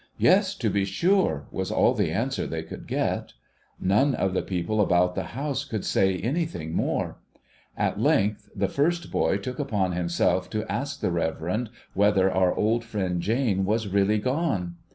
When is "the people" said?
4.33-4.81